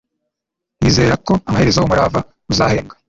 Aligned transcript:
nizera 0.79 1.13
ko 1.25 1.33
amaherezo 1.49 1.79
umurava 1.81 2.19
uzahembwa 2.51 2.93